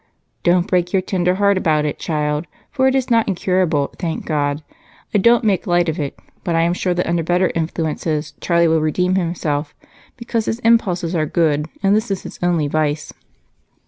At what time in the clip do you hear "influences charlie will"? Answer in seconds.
7.53-8.81